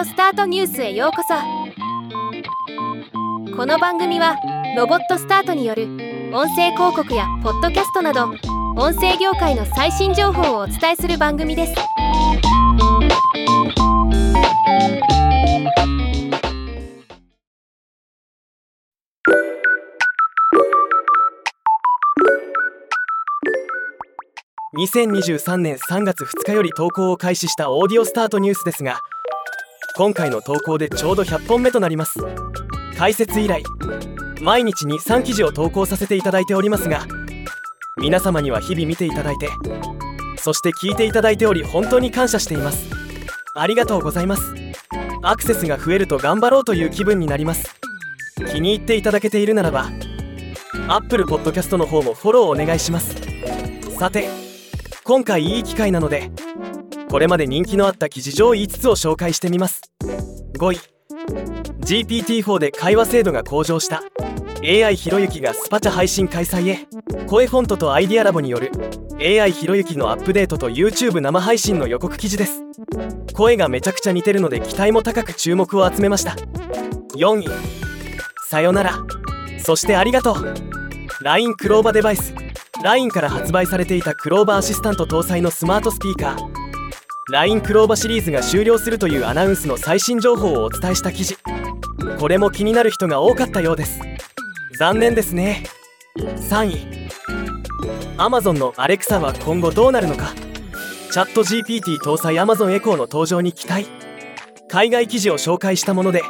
[0.00, 1.34] オスタートニュースへようこそ。
[3.54, 4.34] この番組は
[4.74, 5.88] ロボットスタートによる
[6.32, 8.30] 音声広告やポッドキャストなど
[8.78, 11.74] 音声業界の最新情報をお伝えする番組です。
[24.78, 29.02] 2023年3月2日より投稿を開始したオーディオスタートニュースですが
[29.96, 32.20] 今回の投稿でちょうど100本目となります。
[32.96, 33.62] 解説以来
[34.40, 37.06] 毎日に3記事を投稿させていただいておりますが
[37.98, 39.48] 皆様には日々見ていただいて
[40.36, 42.90] そして聞いていただいており本当に感謝しています。
[43.54, 44.54] ありがとうございます。
[45.22, 47.74] アクセスが増えると頑張ろうという気分になります。
[48.52, 49.90] 気に入っていただけているならば
[50.88, 53.16] Apple Podcast の方もフォローお願いします。
[53.98, 54.28] さて
[55.04, 56.30] 今回いい機会なので
[57.10, 59.82] これまで人気のあった記事上5つを紹介してみます。
[60.58, 60.78] 5位。
[61.80, 64.02] GPT-4 で会話精度が向上した。
[64.62, 66.86] AI ひろゆきがスパチャ配信開催へ。
[67.26, 68.70] 声フォントとアイディアラボによる。
[69.18, 72.62] AI ひろゆきのアップデートと YouTube 生配信の予告記事です。
[73.34, 76.36] 声がめちゃくちゃ似てるので期待も高く注目を集めました。
[77.16, 77.48] 4位。
[78.48, 78.92] さよなら。
[79.58, 80.54] そしてありがとう。
[81.22, 82.34] LINE クローバデバイス。
[82.84, 86.49] LINE から発売されていたクローバーアシスタント搭載のスマートスピーカー。
[87.30, 91.36] LINE クローバシリーズが終了するというアナウンスの最新情報をお伝えした記事。
[92.18, 94.00] これも気になる人が多かったようです。
[94.78, 95.62] 残念ですね。
[96.18, 97.08] 3位。
[98.18, 100.34] Amazon の Alexa は今後どうなるのか。
[101.12, 103.86] チャット GPT 搭載 Amazon エコーの登場に期待。
[104.68, 106.22] 海外記事を紹介したもので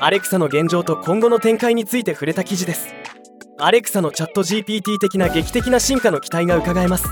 [0.00, 2.94] Alexa の現状と今後の展開について触れた記事です。
[3.58, 7.06] アレクサのチャット GPT 的な劇的な進化の期待がうかがえます。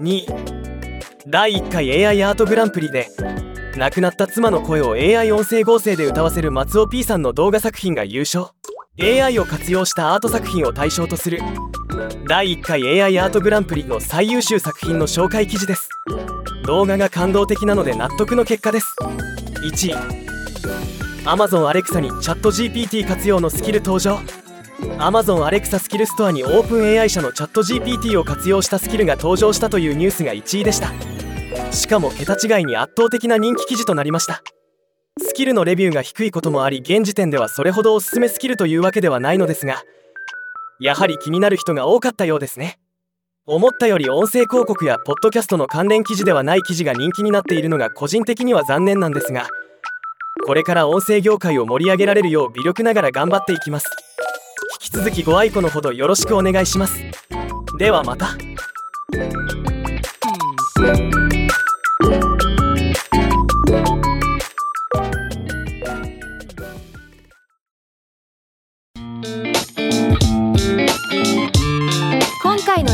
[0.00, 0.69] 2
[1.26, 3.08] 第1回 AI アートグランプリで
[3.76, 8.46] 亡くなった妻の声を AI 音声合成で歌わせる松尾 P さんの動画作品が優勝。
[9.02, 11.40] AI を活用したアート作品を対象とする
[12.28, 15.88] 第1回 AI アートグランプリの最優秀作品の紹介記事です。
[16.64, 18.94] 動画が感動的なので納得の結果です。
[19.62, 19.94] 1位
[21.24, 24.18] Amazon アレクサにチャット GPT 活用のスキル登場。
[24.98, 30.92] Amazon アレクサスキルストアにオープン AI 社のチャット GPT を活用したスキルが登場したというニュースが1位でした。
[31.72, 34.42] しかも桁違いに圧倒的な人気記事となりました。
[35.18, 39.82] スキルのレビューが低いこともあり現時点ではそれほどおすすめスキルというわけではないのですが
[40.78, 42.78] やはり気になる人が多かったようですね。
[43.46, 49.48] 思ったより音声広告やポッドキャストの関連記事ではない記事が人気になっているのが個人的には残念なんですが
[50.46, 53.86] これから音声業界を盛り上げられるよう微力ながら頑張っていきます。
[54.80, 57.02] 引き続きご愛顧のほどよろしくお願いします。
[57.78, 58.49] ではまた。